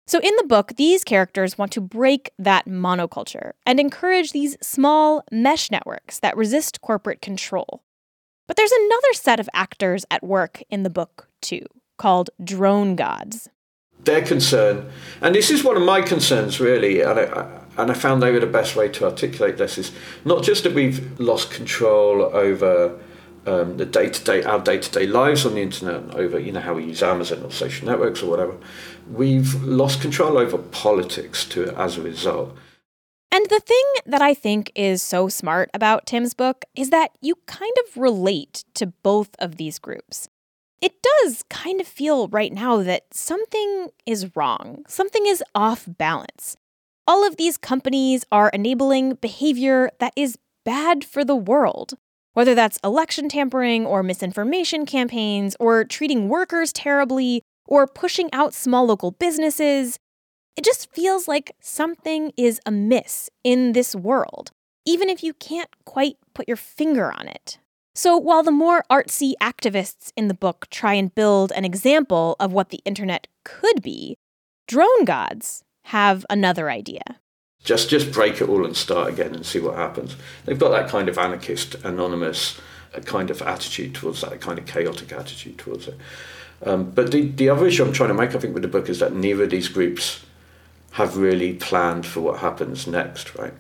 [0.06, 5.24] So, in the book, these characters want to break that monoculture and encourage these small
[5.32, 7.84] mesh networks that resist corporate control.
[8.48, 11.66] But there's another set of actors at work in the book, too,
[11.98, 13.50] called drone gods.
[14.04, 14.90] Their concern,
[15.22, 18.40] and this is one of my concerns really, and I, and I found they were
[18.40, 19.92] the best way to articulate this, is
[20.24, 22.98] not just that we've lost control over
[23.46, 26.52] um, the day to day, our day to day lives on the internet, over you
[26.52, 28.56] know how we use Amazon or social networks or whatever,
[29.10, 32.56] we've lost control over politics to as a result.
[33.32, 37.36] And the thing that I think is so smart about Tim's book is that you
[37.46, 40.30] kind of relate to both of these groups.
[40.82, 46.56] It does kind of feel right now that something is wrong, something is off balance.
[47.06, 51.94] All of these companies are enabling behavior that is bad for the world.
[52.34, 58.86] Whether that's election tampering or misinformation campaigns, or treating workers terribly, or pushing out small
[58.86, 59.98] local businesses,
[60.56, 64.52] it just feels like something is amiss in this world,
[64.86, 67.58] even if you can't quite put your finger on it.
[68.02, 72.54] So, while the more artsy activists in the book try and build an example of
[72.54, 74.16] what the internet could be,
[74.70, 77.02] drone gods have another idea.
[77.62, 80.16] Just, just break it all and start again and see what happens.
[80.46, 82.58] They've got that kind of anarchist, anonymous
[82.96, 85.98] uh, kind of attitude towards that, kind of chaotic attitude towards it.
[86.66, 88.88] Um, but the, the other issue I'm trying to make, I think, with the book
[88.88, 90.26] is that neither of these groups
[90.92, 93.56] have really planned for what happens next, right?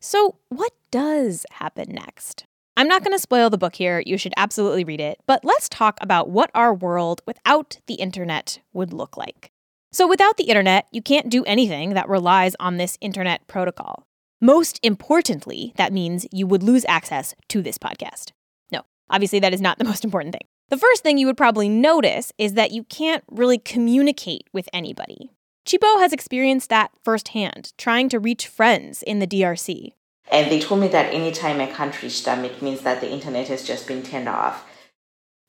[0.00, 2.47] So, what does happen next?
[2.78, 4.04] I'm not going to spoil the book here.
[4.06, 5.18] You should absolutely read it.
[5.26, 9.50] But let's talk about what our world without the internet would look like.
[9.90, 14.06] So, without the internet, you can't do anything that relies on this internet protocol.
[14.40, 18.30] Most importantly, that means you would lose access to this podcast.
[18.70, 20.46] No, obviously, that is not the most important thing.
[20.68, 25.32] The first thing you would probably notice is that you can't really communicate with anybody.
[25.66, 29.94] Chipo has experienced that firsthand, trying to reach friends in the DRC.
[30.30, 33.48] And they told me that anytime I can't reach them, it means that the internet
[33.48, 34.64] has just been turned off.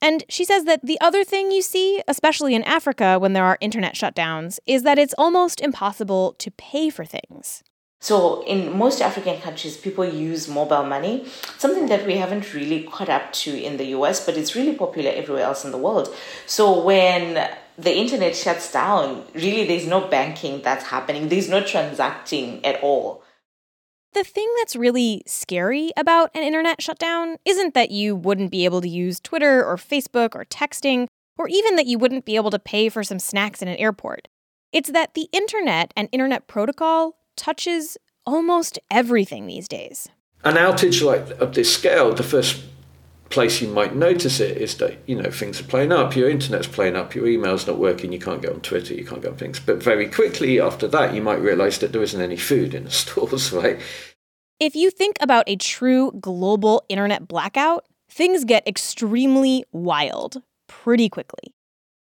[0.01, 3.57] And she says that the other thing you see, especially in Africa when there are
[3.59, 7.63] internet shutdowns, is that it's almost impossible to pay for things.
[8.01, 11.25] So, in most African countries, people use mobile money,
[11.57, 15.11] something that we haven't really caught up to in the US, but it's really popular
[15.11, 16.07] everywhere else in the world.
[16.45, 22.65] So, when the internet shuts down, really there's no banking that's happening, there's no transacting
[22.65, 23.21] at all.
[24.13, 28.81] The thing that's really scary about an internet shutdown isn't that you wouldn't be able
[28.81, 31.05] to use Twitter or Facebook or texting,
[31.37, 34.27] or even that you wouldn't be able to pay for some snacks in an airport.
[34.73, 40.09] It's that the internet and internet protocol touches almost everything these days.
[40.43, 42.63] An outage like of this scale, the first
[43.29, 46.67] place you might notice it is that you know things are playing up your internet's
[46.67, 49.37] playing up your email's not working you can't get on twitter you can't get on
[49.37, 49.59] things.
[49.59, 52.91] But very quickly after that you might realize that there isn't any food in the
[52.91, 53.79] stores right?
[54.59, 61.53] If you think about a true global internet blackout things get extremely wild pretty quickly.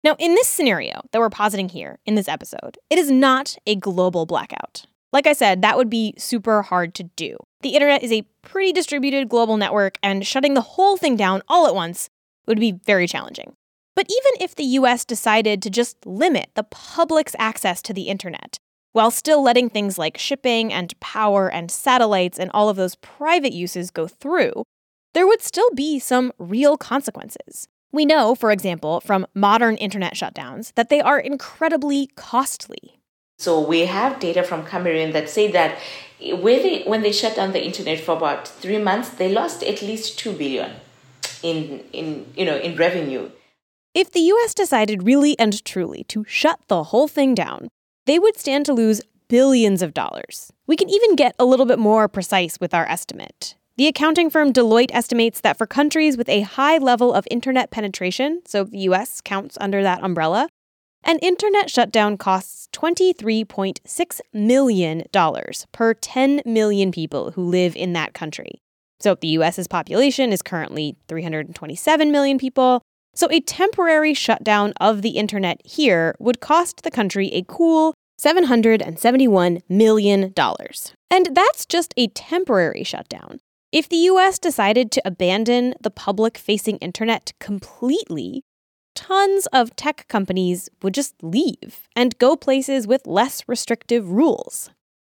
[0.04, 3.74] Now in this scenario that we're positing here in this episode it is not a
[3.74, 7.36] global blackout like I said, that would be super hard to do.
[7.62, 11.66] The internet is a pretty distributed global network, and shutting the whole thing down all
[11.66, 12.10] at once
[12.46, 13.54] would be very challenging.
[13.94, 18.58] But even if the US decided to just limit the public's access to the internet,
[18.92, 23.52] while still letting things like shipping and power and satellites and all of those private
[23.52, 24.64] uses go through,
[25.14, 27.68] there would still be some real consequences.
[27.92, 32.95] We know, for example, from modern internet shutdowns, that they are incredibly costly.
[33.38, 35.78] So we have data from Cameroon that say that
[36.20, 39.82] when they, when they shut down the internet for about three months, they lost at
[39.82, 40.72] least two billion
[41.42, 43.30] in in you know in revenue.
[43.94, 47.68] If the US decided really and truly to shut the whole thing down,
[48.06, 50.52] they would stand to lose billions of dollars.
[50.66, 53.54] We can even get a little bit more precise with our estimate.
[53.76, 58.42] The accounting firm Deloitte estimates that for countries with a high level of internet penetration,
[58.46, 60.48] so the US counts under that umbrella,
[61.06, 65.04] an internet shutdown costs $23.6 million
[65.72, 68.60] per 10 million people who live in that country.
[68.98, 72.82] So the US's population is currently 327 million people.
[73.14, 79.60] So a temporary shutdown of the internet here would cost the country a cool $771
[79.68, 80.34] million.
[81.10, 83.38] And that's just a temporary shutdown.
[83.70, 88.42] If the US decided to abandon the public facing internet completely,
[88.96, 94.70] tons of tech companies would just leave and go places with less restrictive rules.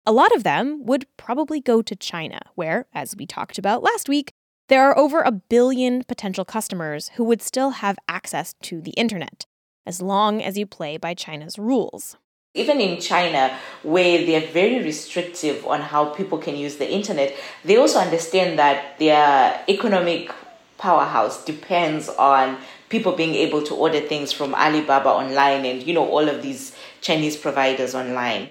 [0.05, 4.07] A lot of them would probably go to China, where, as we talked about last
[4.07, 4.31] week,
[4.69, 9.45] there are over a billion potential customers who would still have access to the internet,
[9.85, 12.15] as long as you play by China's rules.
[12.53, 17.77] Even in China, where they're very restrictive on how people can use the internet, they
[17.77, 20.31] also understand that their economic
[20.77, 22.57] powerhouse depends on
[22.91, 26.75] people being able to order things from Alibaba online and, you know, all of these
[26.99, 28.49] Chinese providers online.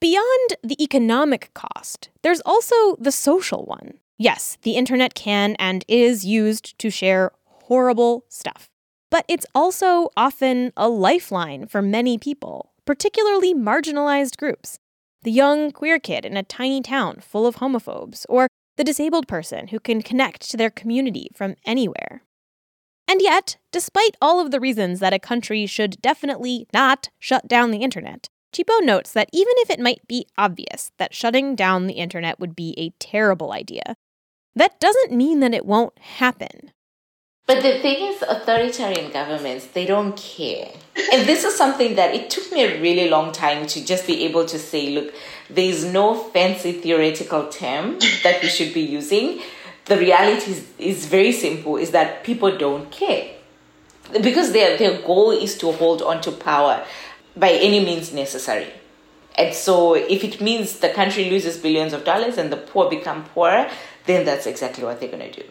[0.00, 3.98] Beyond the economic cost, there's also the social one.
[4.18, 8.70] Yes, the internet can and is used to share horrible stuff.
[9.10, 14.78] But it's also often a lifeline for many people, particularly marginalized groups.
[15.22, 19.68] The young queer kid in a tiny town full of homophobes, or the disabled person
[19.68, 22.22] who can connect to their community from anywhere.
[23.10, 27.72] And yet, despite all of the reasons that a country should definitely not shut down
[27.72, 31.94] the internet, Chipo notes that even if it might be obvious that shutting down the
[31.94, 33.96] internet would be a terrible idea,
[34.54, 36.70] that doesn't mean that it won't happen.
[37.48, 40.68] But the thing is, authoritarian governments, they don't care.
[41.12, 44.24] And this is something that it took me a really long time to just be
[44.24, 45.12] able to say, look,
[45.48, 49.40] there's no fancy theoretical term that we should be using
[49.90, 53.32] the reality is, is very simple is that people don't care.
[54.22, 56.84] Because their, their goal is to hold on to power
[57.36, 58.72] by any means necessary.
[59.36, 63.24] And so if it means the country loses billions of dollars and the poor become
[63.24, 63.68] poorer
[64.06, 65.48] then that's exactly what they're going to do.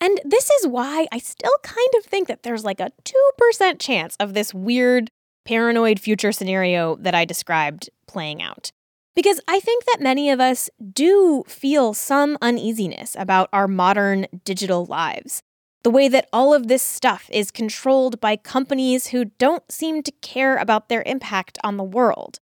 [0.00, 4.16] And this is why I still kind of think that there's like a 2% chance
[4.18, 5.10] of this weird
[5.44, 8.70] paranoid future scenario that I described playing out.
[9.18, 14.86] Because I think that many of us do feel some uneasiness about our modern digital
[14.86, 15.42] lives.
[15.82, 20.12] The way that all of this stuff is controlled by companies who don't seem to
[20.22, 22.38] care about their impact on the world.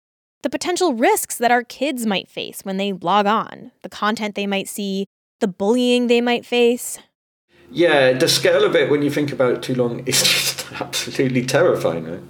[0.43, 4.47] The potential risks that our kids might face when they log on, the content they
[4.47, 5.05] might see,
[5.41, 6.99] the bullying they might face.
[7.71, 11.45] Yeah, the scale of it, when you think about it too long, is just absolutely
[11.45, 12.11] terrifying.
[12.11, 12.23] Right?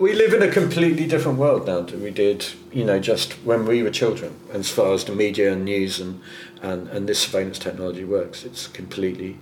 [0.00, 3.66] We live in a completely different world now than we did, you know, just when
[3.66, 4.34] we were children.
[4.50, 6.22] As far as the media and news and,
[6.62, 9.38] and, and this surveillance technology works, it's completely,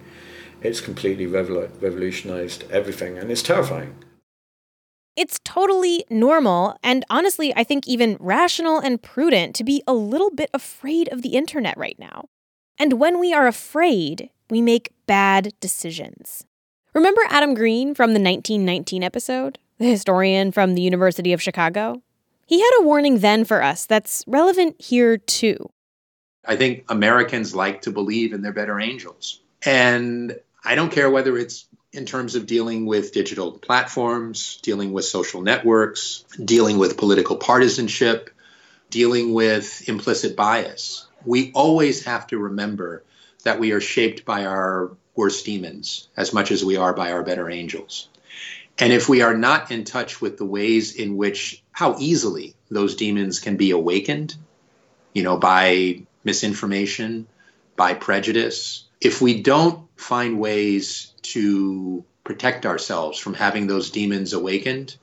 [0.61, 3.95] it's completely revolu- revolutionised everything, and it's terrifying.
[5.15, 10.31] It's totally normal, and honestly, I think even rational and prudent to be a little
[10.31, 12.25] bit afraid of the internet right now.
[12.81, 16.45] And when we are afraid, we make bad decisions.
[16.95, 22.03] Remember Adam Green from the 1919 episode, the historian from the University of Chicago?
[22.47, 25.71] He had a warning then for us that's relevant here too.
[26.47, 29.41] I think Americans like to believe in their better angels.
[29.65, 35.05] And I don't care whether it's in terms of dealing with digital platforms, dealing with
[35.05, 38.31] social networks, dealing with political partisanship,
[38.91, 41.07] dealing with implicit bias.
[41.25, 43.05] We always have to remember
[43.45, 47.23] that we are shaped by our worst demons as much as we are by our
[47.23, 48.09] better angels.
[48.79, 52.95] And if we are not in touch with the ways in which, how easily those
[52.95, 54.37] demons can be awakened,
[55.13, 57.27] you know, by misinformation,
[57.77, 64.97] by prejudice, if we don't find ways to protect ourselves from having those demons awakened,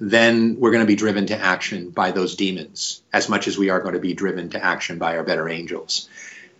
[0.00, 3.70] then we're going to be driven to action by those demons as much as we
[3.70, 6.08] are going to be driven to action by our better angels.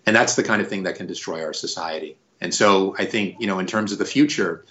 [0.07, 2.17] And that's the kind of thing that can destroy our society.
[2.41, 4.65] And so I think, you know, in terms of the future,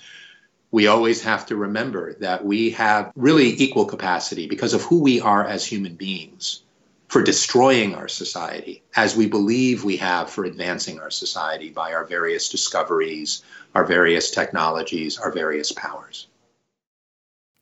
[0.72, 5.20] we always have to remember that we have really equal capacity because of who we
[5.20, 6.64] are as human beings
[7.10, 12.06] for destroying our society as we believe we have for advancing our society by our
[12.06, 13.44] various discoveries,
[13.76, 16.28] our various technologies, our various powers.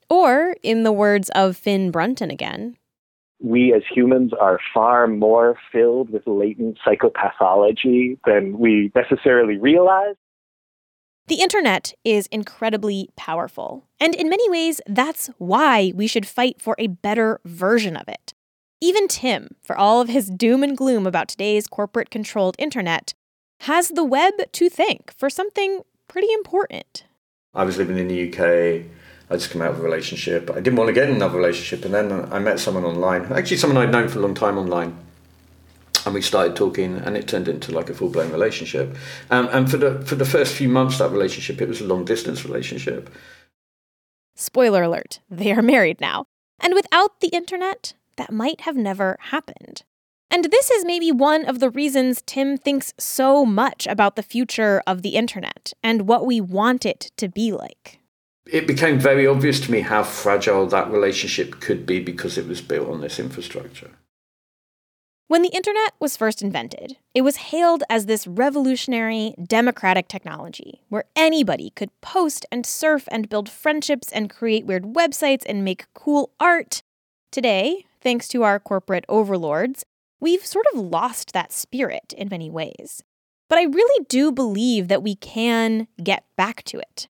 [0.07, 2.77] Or, in the words of Finn Brunton again,
[3.41, 10.15] we as humans are far more filled with latent psychopathology than we necessarily realize.
[11.29, 16.75] The internet is incredibly powerful, and in many ways, that's why we should fight for
[16.79, 18.33] a better version of it.
[18.81, 23.13] Even Tim, for all of his doom and gloom about today's corporate controlled internet,
[23.61, 27.03] has the web to thank for something pretty important.
[27.53, 28.89] I was living in the UK
[29.31, 30.49] I just come out of a relationship.
[30.49, 33.31] I didn't want to get in another relationship, and then I met someone online.
[33.31, 34.97] Actually, someone I'd known for a long time online,
[36.05, 38.95] and we started talking, and it turned into like a full blown relationship.
[39.29, 42.05] Um, and for the for the first few months, that relationship it was a long
[42.05, 43.09] distance relationship.
[44.35, 46.25] Spoiler alert: they are married now,
[46.59, 49.83] and without the internet, that might have never happened.
[50.31, 54.83] And this is maybe one of the reasons Tim thinks so much about the future
[54.85, 57.99] of the internet and what we want it to be like
[58.51, 62.61] it became very obvious to me how fragile that relationship could be because it was
[62.61, 63.91] built on this infrastructure.
[65.29, 71.03] When the internet was first invented, it was hailed as this revolutionary, democratic technology where
[71.15, 76.31] anybody could post and surf and build friendships and create weird websites and make cool
[76.39, 76.81] art.
[77.31, 79.85] Today, thanks to our corporate overlords,
[80.19, 83.03] we've sort of lost that spirit in many ways.
[83.49, 87.07] But I really do believe that we can get back to it.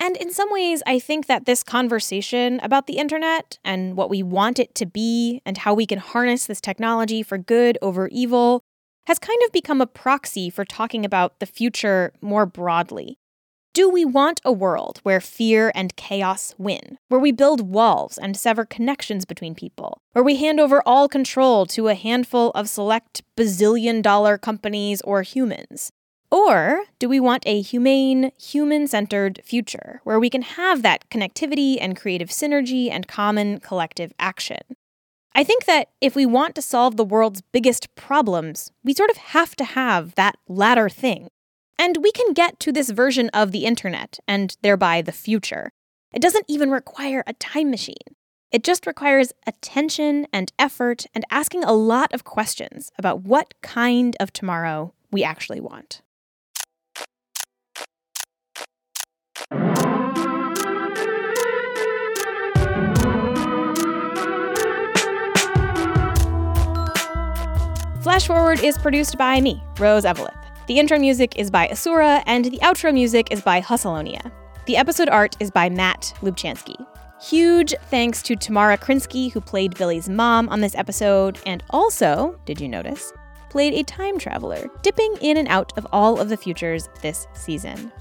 [0.00, 4.22] And in some ways, I think that this conversation about the internet and what we
[4.22, 8.62] want it to be and how we can harness this technology for good over evil
[9.06, 13.18] has kind of become a proxy for talking about the future more broadly.
[13.74, 18.36] Do we want a world where fear and chaos win, where we build walls and
[18.36, 23.22] sever connections between people, where we hand over all control to a handful of select
[23.36, 25.90] bazillion dollar companies or humans?
[26.30, 31.78] Or do we want a humane, human centered future where we can have that connectivity
[31.80, 34.60] and creative synergy and common collective action?
[35.34, 39.16] I think that if we want to solve the world's biggest problems, we sort of
[39.16, 41.28] have to have that latter thing.
[41.78, 45.70] And we can get to this version of the internet and thereby the future.
[46.12, 47.96] It doesn't even require a time machine.
[48.50, 54.16] It just requires attention and effort and asking a lot of questions about what kind
[54.18, 56.02] of tomorrow we actually want.
[68.18, 70.34] Flash Forward is produced by me, Rose Eveleth.
[70.66, 74.32] The intro music is by Asura, and the outro music is by Hussalonia.
[74.66, 76.74] The episode art is by Matt Lubchansky.
[77.22, 82.60] Huge thanks to Tamara Krinsky, who played Billy's mom on this episode, and also, did
[82.60, 83.12] you notice,
[83.50, 87.92] played a time traveler, dipping in and out of all of the futures this season.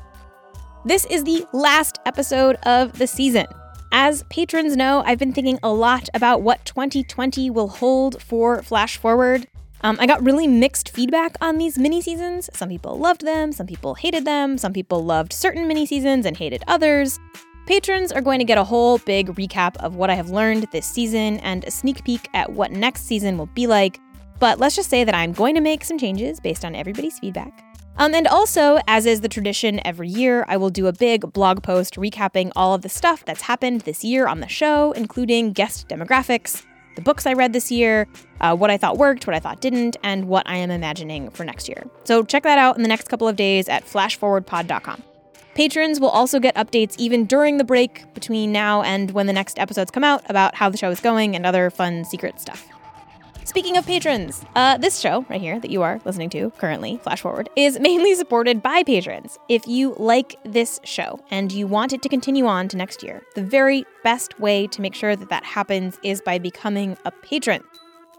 [0.83, 3.45] This is the last episode of the season.
[3.91, 8.97] As patrons know, I've been thinking a lot about what 2020 will hold for Flash
[8.97, 9.45] Forward.
[9.81, 12.49] Um, I got really mixed feedback on these mini seasons.
[12.53, 16.35] Some people loved them, some people hated them, some people loved certain mini seasons and
[16.35, 17.19] hated others.
[17.67, 20.85] Patrons are going to get a whole big recap of what I have learned this
[20.85, 23.99] season and a sneak peek at what next season will be like.
[24.39, 27.63] But let's just say that I'm going to make some changes based on everybody's feedback.
[27.99, 31.63] Um, and also, as is the tradition every year, I will do a big blog
[31.63, 35.87] post recapping all of the stuff that's happened this year on the show, including guest
[35.87, 36.63] demographics,
[36.97, 38.07] the books I read this year,
[38.41, 41.45] uh, what I thought worked, what I thought didn't, and what I am imagining for
[41.45, 41.85] next year.
[42.05, 45.03] So check that out in the next couple of days at flashforwardpod.com.
[45.53, 49.59] Patrons will also get updates even during the break between now and when the next
[49.59, 52.67] episodes come out about how the show is going and other fun secret stuff.
[53.47, 57.21] Speaking of patrons, uh, this show right here that you are listening to currently, Flash
[57.21, 59.39] Forward, is mainly supported by patrons.
[59.47, 63.23] If you like this show and you want it to continue on to next year,
[63.35, 67.63] the very best way to make sure that that happens is by becoming a patron.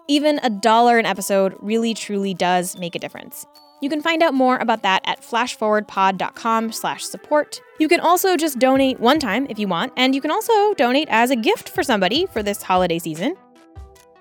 [0.08, 3.44] Even a dollar an episode really truly does make a difference.
[3.82, 7.60] You can find out more about that at flashforwardpod.com slash support.
[7.78, 11.08] You can also just donate one time if you want, and you can also donate
[11.10, 13.36] as a gift for somebody for this holiday season.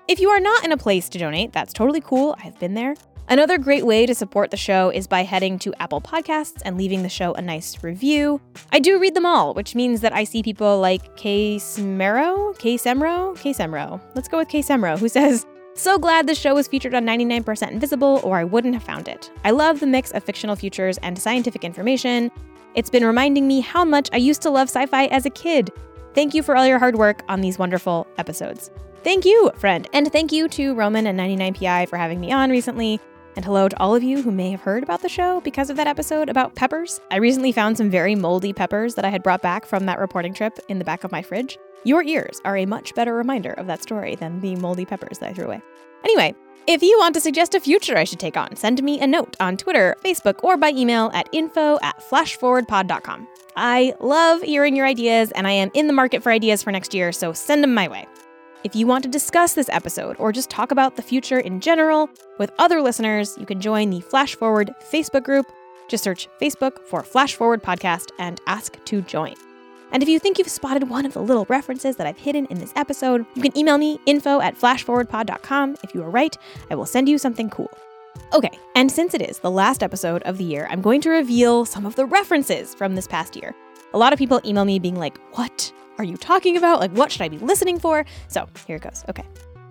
[0.08, 2.34] If you are not in a place to donate, that's totally cool.
[2.42, 2.94] I've been there.
[3.28, 7.02] Another great way to support the show is by heading to Apple Podcasts and leaving
[7.02, 8.40] the show a nice review.
[8.72, 12.76] I do read them all, which means that I see people like K Smero, K
[12.76, 14.00] Semro, K Semro.
[14.14, 15.44] Let's go with K Semro, who says,
[15.74, 19.30] so glad this show was featured on 99% Invisible, or I wouldn't have found it.
[19.44, 22.30] I love the mix of fictional futures and scientific information.
[22.74, 25.70] It's been reminding me how much I used to love sci fi as a kid.
[26.14, 28.70] Thank you for all your hard work on these wonderful episodes.
[29.04, 29.88] Thank you, friend.
[29.92, 33.00] And thank you to Roman and 99PI for having me on recently.
[33.36, 35.76] And hello to all of you who may have heard about the show because of
[35.76, 37.00] that episode about peppers.
[37.10, 40.34] I recently found some very moldy peppers that I had brought back from that reporting
[40.34, 41.56] trip in the back of my fridge.
[41.84, 45.30] Your ears are a much better reminder of that story than the moldy peppers that
[45.30, 45.62] I threw away.
[46.02, 46.34] Anyway,
[46.66, 49.36] if you want to suggest a future I should take on, send me a note
[49.38, 53.28] on Twitter, Facebook, or by email at info at flashforwardpod.com.
[53.56, 56.92] I love hearing your ideas, and I am in the market for ideas for next
[56.92, 58.06] year, so send them my way.
[58.64, 62.10] If you want to discuss this episode or just talk about the future in general
[62.38, 65.46] with other listeners, you can join the Flash Forward Facebook group.
[65.86, 69.34] Just search Facebook for Flash Forward Podcast and ask to join.
[69.92, 72.58] And if you think you've spotted one of the little references that I've hidden in
[72.58, 75.76] this episode, you can email me info at flashforwardpod.com.
[75.84, 76.36] If you are right,
[76.68, 77.70] I will send you something cool.
[78.34, 81.64] Okay, and since it is the last episode of the year, I'm going to reveal
[81.64, 83.54] some of the references from this past year.
[83.94, 86.80] A lot of people email me being like, What are you talking about?
[86.80, 88.06] Like, what should I be listening for?
[88.28, 89.04] So here it goes.
[89.08, 89.24] Okay.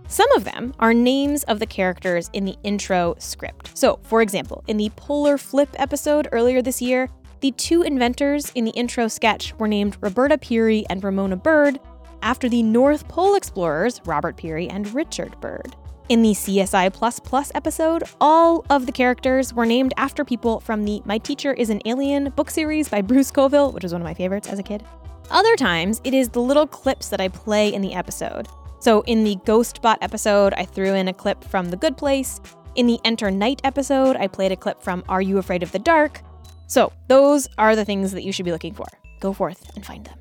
[0.10, 3.78] Some of them are names of the characters in the intro script.
[3.78, 7.10] So, for example, in the Polar Flip episode earlier this year,
[7.42, 11.80] the two inventors in the intro sketch were named Roberta Peary and Ramona Bird
[12.22, 15.76] after the North Pole explorers Robert Peary and Richard Byrd.
[16.10, 21.02] In the CSI Plus episode, all of the characters were named after people from the
[21.04, 24.14] My Teacher is an Alien book series by Bruce Coville, which was one of my
[24.14, 24.86] favorites as a kid.
[25.30, 28.48] Other times, it is the little clips that I play in the episode.
[28.80, 32.40] So in the Ghostbot episode, I threw in a clip from The Good Place.
[32.76, 35.80] In the Enter Night episode, I played a clip from Are You Afraid of the
[35.80, 36.22] Dark?
[36.68, 38.86] So those are the things that you should be looking for.
[39.20, 40.18] Go forth and find them.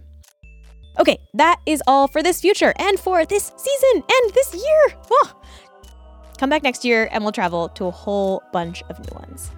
[0.99, 4.99] Okay, that is all for this future and for this season and this year.
[5.11, 5.33] Oh.
[6.39, 9.51] Come back next year and we'll travel to a whole bunch of new ones.